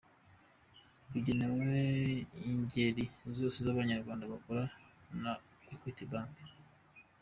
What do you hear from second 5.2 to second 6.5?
na Equity Bank.